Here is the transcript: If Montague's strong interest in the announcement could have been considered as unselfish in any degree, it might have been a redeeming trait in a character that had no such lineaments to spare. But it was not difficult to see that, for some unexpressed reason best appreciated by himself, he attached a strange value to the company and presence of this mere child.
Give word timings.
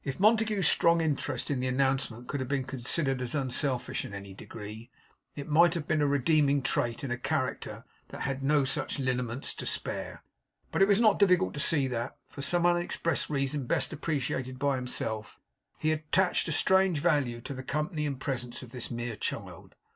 If 0.03 0.19
Montague's 0.19 0.67
strong 0.67 0.99
interest 0.99 1.51
in 1.51 1.59
the 1.59 1.67
announcement 1.67 2.27
could 2.27 2.39
have 2.39 2.49
been 2.49 2.63
considered 2.63 3.21
as 3.21 3.35
unselfish 3.35 4.03
in 4.03 4.15
any 4.15 4.33
degree, 4.33 4.89
it 5.35 5.47
might 5.47 5.75
have 5.75 5.85
been 5.85 6.01
a 6.01 6.07
redeeming 6.07 6.63
trait 6.63 7.03
in 7.03 7.11
a 7.11 7.19
character 7.19 7.83
that 8.07 8.21
had 8.21 8.41
no 8.41 8.63
such 8.63 8.97
lineaments 8.97 9.53
to 9.53 9.67
spare. 9.67 10.23
But 10.71 10.81
it 10.81 10.87
was 10.87 10.99
not 10.99 11.19
difficult 11.19 11.53
to 11.53 11.59
see 11.59 11.87
that, 11.89 12.17
for 12.27 12.41
some 12.41 12.65
unexpressed 12.65 13.29
reason 13.29 13.67
best 13.67 13.93
appreciated 13.93 14.57
by 14.57 14.75
himself, 14.77 15.39
he 15.77 15.91
attached 15.91 16.47
a 16.47 16.51
strange 16.51 16.97
value 16.97 17.39
to 17.41 17.53
the 17.53 17.61
company 17.61 18.07
and 18.07 18.19
presence 18.19 18.63
of 18.63 18.71
this 18.71 18.89
mere 18.89 19.15
child. 19.15 19.75